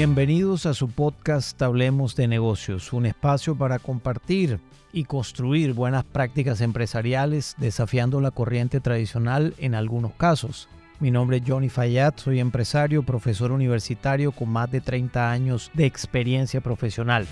[0.00, 4.58] Bienvenidos a su podcast Hablemos de negocios, un espacio para compartir
[4.94, 10.70] y construir buenas prácticas empresariales desafiando la corriente tradicional en algunos casos.
[11.00, 15.84] Mi nombre es Johnny Fayad, soy empresario, profesor universitario con más de 30 años de
[15.84, 17.26] experiencia profesional.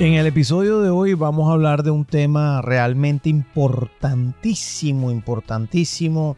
[0.00, 6.36] En el episodio de hoy vamos a hablar de un tema realmente importantísimo, importantísimo,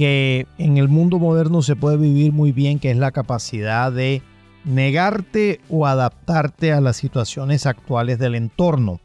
[0.00, 4.22] que en el mundo moderno se puede vivir muy bien, que es la capacidad de
[4.64, 8.98] negarte o adaptarte a las situaciones actuales del entorno.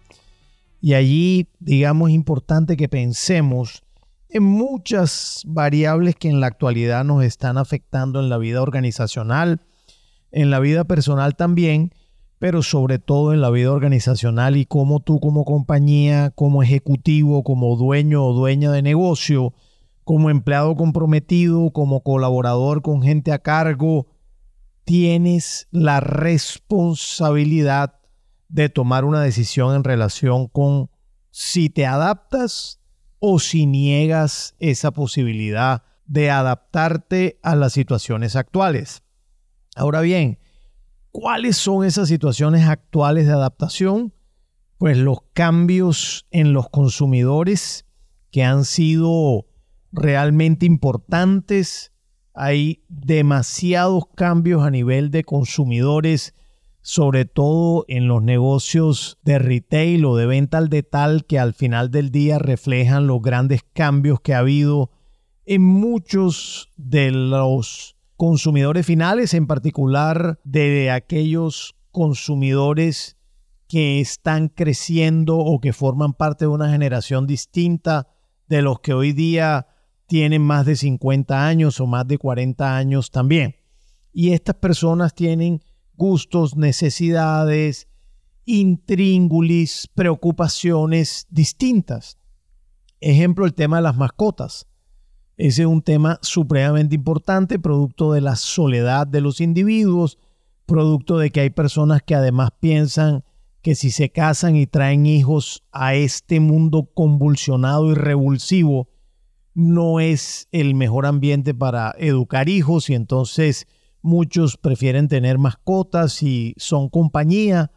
[0.80, 3.84] Y allí, digamos, es importante que pensemos
[4.30, 9.60] en muchas variables que en la actualidad nos están afectando en la vida organizacional,
[10.32, 11.92] en la vida personal también,
[12.40, 17.76] pero sobre todo en la vida organizacional y cómo tú como compañía, como ejecutivo, como
[17.76, 19.52] dueño o dueña de negocio,
[20.06, 24.08] como empleado comprometido, como colaborador con gente a cargo,
[24.86, 28.00] tienes la responsabilidad
[28.48, 30.90] de tomar una decisión en relación con
[31.32, 32.80] si te adaptas
[33.20, 39.04] o si niegas esa posibilidad de adaptarte a las situaciones actuales.
[39.76, 40.40] Ahora bien,
[41.18, 44.14] ¿Cuáles son esas situaciones actuales de adaptación?
[44.78, 47.86] Pues los cambios en los consumidores
[48.32, 49.46] que han sido
[49.96, 51.92] realmente importantes.
[52.34, 56.36] Hay demasiados cambios a nivel de consumidores,
[56.82, 61.90] sobre todo en los negocios de retail o de venta al detal, que al final
[61.90, 64.92] del día reflejan los grandes cambios que ha habido
[65.46, 73.18] en muchos de los consumidores finales, en particular de aquellos consumidores
[73.68, 78.08] que están creciendo o que forman parte de una generación distinta
[78.48, 79.68] de los que hoy día
[80.08, 83.56] tienen más de 50 años o más de 40 años también.
[84.14, 85.62] Y estas personas tienen
[85.96, 87.88] gustos, necesidades,
[88.46, 92.18] intríngulis, preocupaciones distintas.
[93.02, 94.68] Ejemplo, el tema de las mascotas.
[95.38, 100.18] Ese es un tema supremamente importante, producto de la soledad de los individuos,
[100.66, 103.24] producto de que hay personas que además piensan
[103.62, 108.88] que si se casan y traen hijos a este mundo convulsionado y revulsivo,
[109.56, 113.68] no es el mejor ambiente para educar hijos y entonces
[114.02, 117.72] muchos prefieren tener mascotas y son compañía.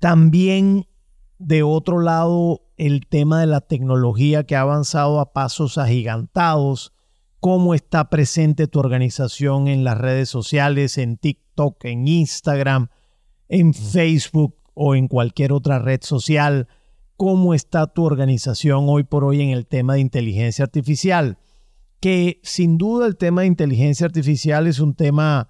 [0.00, 0.88] También
[1.38, 6.92] de otro lado el tema de la tecnología que ha avanzado a pasos agigantados,
[7.40, 12.88] cómo está presente tu organización en las redes sociales, en TikTok, en Instagram,
[13.48, 16.68] en Facebook o en cualquier otra red social,
[17.16, 21.38] cómo está tu organización hoy por hoy en el tema de inteligencia artificial,
[22.00, 25.48] que sin duda el tema de inteligencia artificial es un tema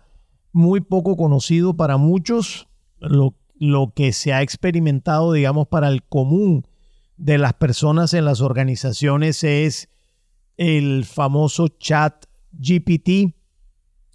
[0.52, 2.68] muy poco conocido para muchos,
[2.98, 6.66] lo, lo que se ha experimentado, digamos, para el común
[7.16, 9.88] de las personas en las organizaciones es
[10.56, 13.34] el famoso chat GPT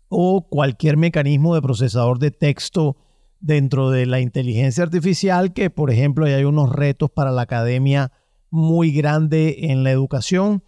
[0.07, 2.97] o cualquier mecanismo de procesador de texto
[3.41, 8.12] dentro de la inteligencia artificial que, por ejemplo, hay unos retos para la academia
[8.50, 10.63] muy grande en la educación,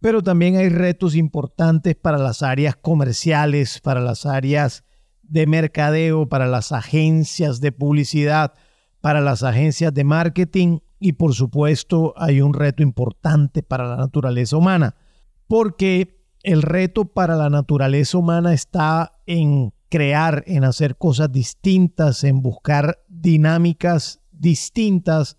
[0.00, 4.84] pero también hay retos importantes para las áreas comerciales, para las áreas
[5.22, 8.52] de mercadeo, para las agencias de publicidad,
[9.00, 14.56] para las agencias de marketing y por supuesto hay un reto importante para la naturaleza
[14.56, 14.94] humana,
[15.46, 22.40] porque el reto para la naturaleza humana está en crear, en hacer cosas distintas, en
[22.40, 25.36] buscar dinámicas distintas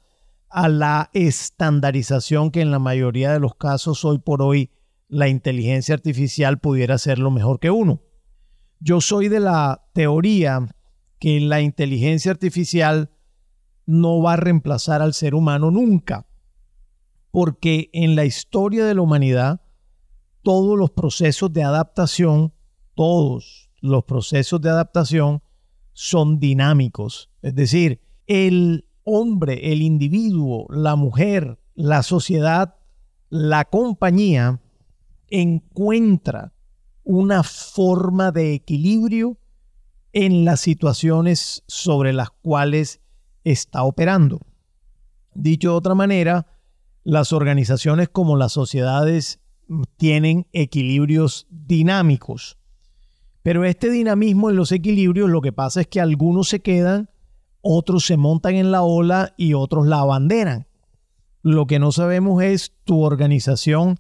[0.50, 4.70] a la estandarización que en la mayoría de los casos hoy por hoy
[5.08, 8.02] la inteligencia artificial pudiera lo mejor que uno.
[8.80, 10.68] Yo soy de la teoría
[11.20, 13.12] que la inteligencia artificial
[13.86, 16.28] no va a reemplazar al ser humano nunca,
[17.32, 19.62] porque en la historia de la humanidad
[20.42, 22.54] todos los procesos de adaptación,
[22.96, 25.42] todos los procesos de adaptación
[25.94, 27.30] son dinámicos.
[27.42, 32.76] Es decir, el hombre, el individuo, la mujer, la sociedad,
[33.30, 34.62] la compañía
[35.28, 36.54] encuentra
[37.04, 39.38] una forma de equilibrio
[40.14, 43.02] en las situaciones sobre las cuales
[43.44, 44.40] está operando.
[45.34, 46.48] Dicho de otra manera,
[47.04, 49.40] las organizaciones como las sociedades
[49.98, 52.58] tienen equilibrios dinámicos.
[53.44, 57.10] Pero este dinamismo en los equilibrios lo que pasa es que algunos se quedan,
[57.62, 60.68] otros se montan en la ola y otros la abanderan.
[61.42, 63.98] Lo que no sabemos es tu organización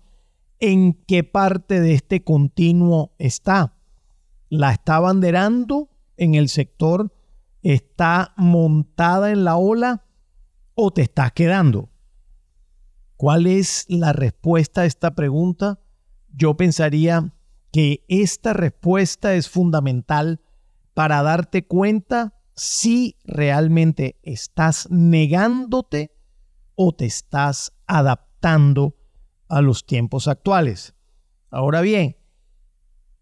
[0.61, 3.73] ¿En qué parte de este continuo está?
[4.47, 7.11] ¿La está banderando en el sector?
[7.63, 10.05] ¿Está montada en la ola
[10.75, 11.89] o te estás quedando?
[13.17, 15.79] ¿Cuál es la respuesta a esta pregunta?
[16.31, 17.33] Yo pensaría
[17.71, 20.41] que esta respuesta es fundamental
[20.93, 26.11] para darte cuenta si realmente estás negándote
[26.75, 28.95] o te estás adaptando
[29.47, 30.93] a los tiempos actuales.
[31.49, 32.17] Ahora bien,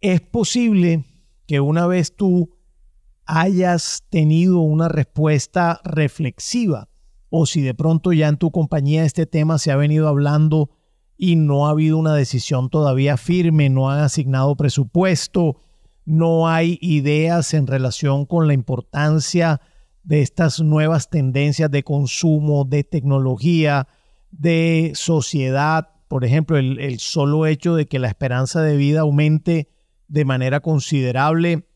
[0.01, 1.05] es posible
[1.45, 2.57] que una vez tú
[3.25, 6.89] hayas tenido una respuesta reflexiva
[7.29, 10.71] o si de pronto ya en tu compañía este tema se ha venido hablando
[11.21, 15.57] y no ha habido una decisión todavía firme, no han asignado presupuesto,
[16.05, 19.59] no hay ideas en relación con la importancia
[20.03, 23.89] de estas nuevas tendencias de consumo, de tecnología,
[24.31, 25.89] de sociedad.
[26.07, 29.67] Por ejemplo, el, solo hecho de que la esperanza de vida aumente
[30.07, 31.67] de manera considerable.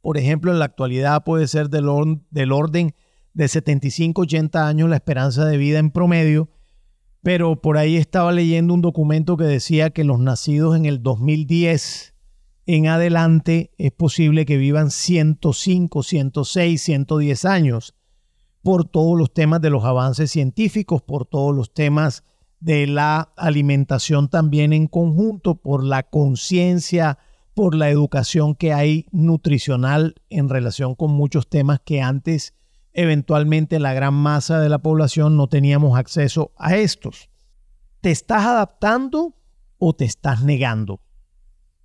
[0.00, 1.86] Por ejemplo, en la actualidad puede ser del,
[2.30, 2.94] del orden
[3.34, 6.48] de 75, 80 años la esperanza de vida en promedio,
[7.24, 12.14] pero por ahí estaba leyendo un documento que decía que los nacidos en el 2010
[12.66, 17.94] en adelante es posible que vivan 105, 106, 110 años
[18.62, 22.24] por todos los temas de los avances científicos, por todos los temas
[22.60, 27.18] de la alimentación también en conjunto, por la conciencia,
[27.54, 32.52] por la educación que hay nutricional en relación con muchos temas que antes
[32.94, 37.28] eventualmente la gran masa de la población no teníamos acceso a estos.
[38.00, 39.36] ¿Te estás adaptando
[39.78, 41.00] o te estás negando?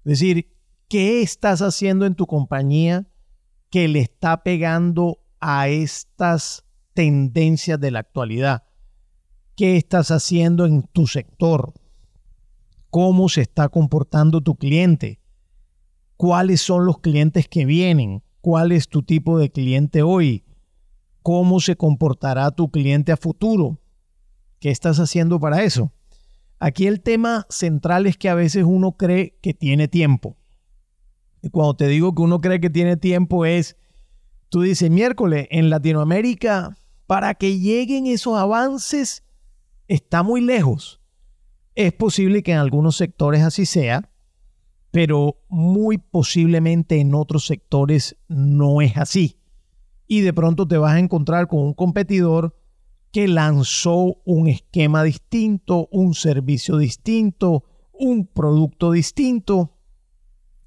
[0.06, 0.56] Es decir,
[0.88, 3.08] ¿qué estás haciendo en tu compañía
[3.70, 8.64] que le está pegando a estas tendencias de la actualidad?
[9.56, 11.74] ¿Qué estás haciendo en tu sector?
[12.90, 15.20] ¿Cómo se está comportando tu cliente?
[16.18, 18.24] ¿Cuáles son los clientes que vienen?
[18.42, 20.44] ¿Cuál es tu tipo de cliente hoy?
[21.30, 23.80] Cómo se comportará tu cliente a futuro.
[24.60, 25.94] ¿Qué estás haciendo para eso?
[26.58, 30.38] Aquí el tema central es que a veces uno cree que tiene tiempo.
[31.44, 33.78] Y cuando te digo que uno cree que tiene tiempo es,
[34.50, 39.24] tú dices, miércoles, en Latinoamérica, para que lleguen esos avances,
[39.88, 41.00] está muy lejos.
[41.76, 44.10] Es posible que en algunos sectores así sea,
[44.90, 49.39] pero muy posiblemente en otros sectores no es así
[50.10, 52.58] y de pronto te vas a encontrar con un competidor
[53.12, 57.64] que lanzó un esquema distinto, un servicio distinto,
[57.94, 59.78] un producto distinto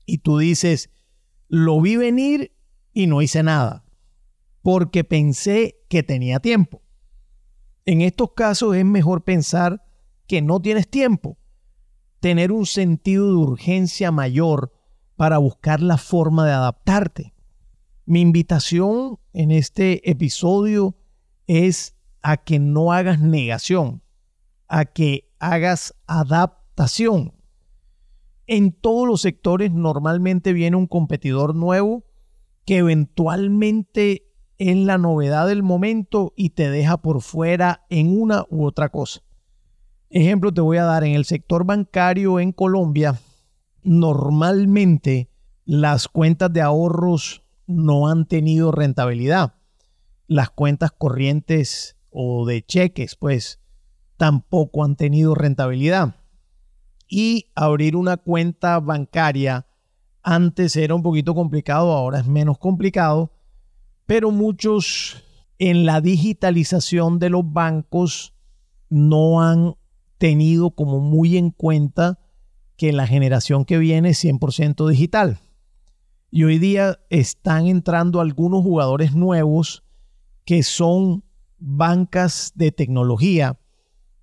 [0.07, 0.91] y tú dices,
[1.49, 2.57] lo vi venir
[2.93, 3.85] y no hice nada
[4.63, 6.81] porque pensé que tenía tiempo.
[7.85, 9.85] En estos casos es mejor pensar
[10.29, 11.37] que no tienes tiempo,
[12.21, 14.73] tener un sentido de urgencia mayor
[15.17, 17.35] para buscar la forma de adaptarte.
[18.05, 20.97] Mi invitación en este episodio
[21.47, 24.03] es a que no hagas negación,
[24.67, 27.33] a que hagas adaptación.
[28.49, 32.05] En todos los sectores normalmente viene un competidor nuevo
[32.65, 38.65] que eventualmente es la novedad del momento y te deja por fuera en una u
[38.65, 39.23] otra cosa.
[40.11, 43.19] Ejemplo te voy a dar, en el sector bancario en Colombia,
[43.85, 45.31] normalmente
[45.65, 47.42] las cuentas de ahorros
[47.75, 49.55] no han tenido rentabilidad.
[50.27, 53.61] Las cuentas corrientes o de cheques, pues,
[54.17, 56.17] tampoco han tenido rentabilidad.
[57.09, 59.67] Y abrir una cuenta bancaria
[60.23, 63.33] antes era un poquito complicado, ahora es menos complicado,
[64.07, 65.23] pero muchos
[65.59, 68.35] en la digitalización de los bancos
[68.89, 69.75] no han
[70.19, 72.21] tenido como muy en cuenta
[72.77, 75.39] que la generación que viene es 100% digital.
[76.35, 79.85] Y hoy día están entrando algunos jugadores nuevos
[80.47, 81.25] que son
[81.59, 83.61] bancas de tecnología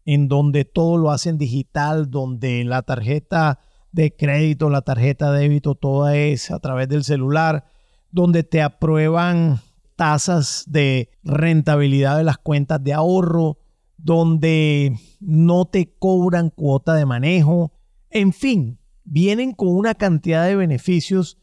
[0.06, 3.60] en donde todo lo hacen digital, donde la tarjeta
[3.92, 7.66] de crédito, la tarjeta de débito, toda es a través del celular,
[8.10, 9.60] donde te aprueban
[9.96, 13.60] tasas de rentabilidad de las cuentas de ahorro,
[13.98, 17.72] donde no te cobran cuota de manejo,
[18.10, 21.38] en fin, vienen con una cantidad de beneficios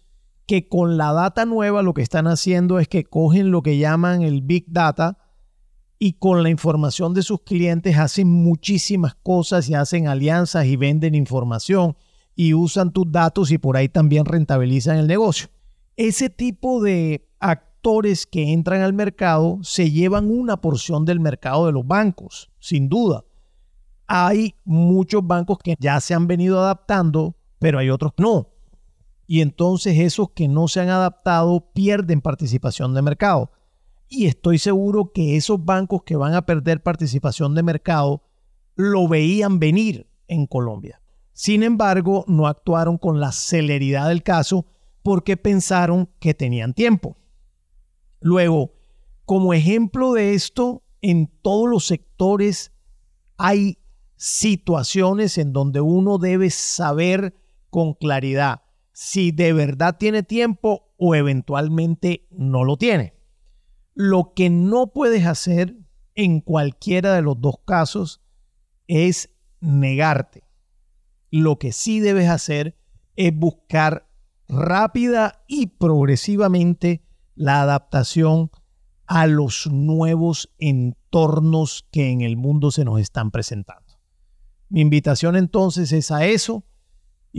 [0.47, 4.23] que con la data nueva lo que están haciendo es que cogen lo que llaman
[4.23, 5.19] el Big Data
[5.99, 11.15] y con la información de sus clientes hacen muchísimas cosas y hacen alianzas y venden
[11.15, 11.97] información
[12.35, 15.49] y usan tus datos y por ahí también rentabilizan el negocio.
[15.97, 21.73] Ese tipo de actores que entran al mercado se llevan una porción del mercado de
[21.73, 23.25] los bancos, sin duda.
[24.09, 28.56] hay muchos bancos que ya se han venido adaptando, pero hay otros no.
[29.27, 33.51] Y entonces esos que no se han adaptado pierden participación de mercado.
[34.09, 38.23] Y estoy seguro que esos bancos que van a perder participación de mercado
[38.77, 41.01] lo veían venir en Colombia.
[41.33, 44.67] Sin embargo, no actuaron con la celeridad del caso
[45.03, 47.17] porque pensaron que tenían tiempo.
[48.21, 48.73] Luego,
[49.25, 52.73] como ejemplo de esto, en todos los sectores
[53.37, 53.79] hay
[54.17, 57.35] situaciones en donde uno debe saber
[57.71, 58.63] con claridad
[58.99, 63.13] si de verdad tiene tiempo o eventualmente no lo tiene.
[63.93, 65.77] Lo que no puedes hacer
[66.15, 68.23] en cualquiera de los dos casos
[68.87, 69.29] es
[69.61, 70.45] negarte.
[71.31, 72.75] Lo que sí debes hacer
[73.17, 74.09] es buscar
[74.49, 77.03] rápida y progresivamente
[77.35, 78.51] la adaptación
[79.05, 84.01] a los nuevos entornos que en el mundo se nos están presentando.
[84.71, 86.65] Mi invitación entonces es a eso.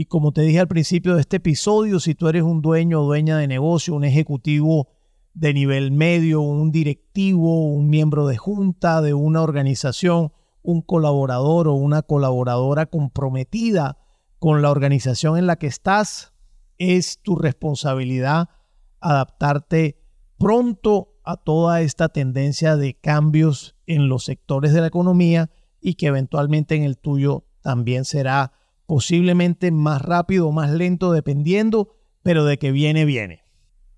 [0.00, 3.04] Y como te dije al principio de este episodio, si tú eres un dueño o
[3.04, 4.86] dueña de negocio, un ejecutivo
[5.34, 11.74] de nivel medio, un directivo, un miembro de junta de una organización, un colaborador o
[11.74, 13.98] una colaboradora comprometida
[14.38, 16.32] con la organización en la que estás,
[16.76, 18.50] es tu responsabilidad
[19.00, 20.00] adaptarte
[20.38, 25.50] pronto a toda esta tendencia de cambios en los sectores de la economía
[25.80, 28.52] y que eventualmente en el tuyo también será
[28.88, 33.42] posiblemente más rápido o más lento dependiendo, pero de que viene, viene.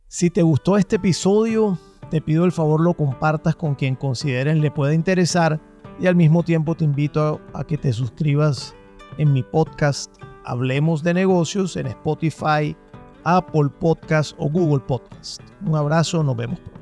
[0.09, 1.79] Si te gustó este episodio,
[2.11, 5.61] te pido el favor lo compartas con quien consideres le pueda interesar
[6.01, 8.75] y al mismo tiempo te invito a, que te suscribas
[9.17, 10.13] en mi podcast
[10.45, 12.77] Hablemos de negocios en Spotify,
[13.23, 15.41] Apple Podcast o Google Podcast.
[15.65, 16.80] Un abrazo, nos vemos pronto.